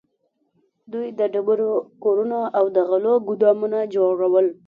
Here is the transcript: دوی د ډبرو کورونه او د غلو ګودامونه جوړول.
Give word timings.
دوی 0.91 1.07
د 1.19 1.21
ډبرو 1.33 1.71
کورونه 2.03 2.39
او 2.57 2.65
د 2.75 2.77
غلو 2.89 3.13
ګودامونه 3.27 3.79
جوړول. 3.95 4.47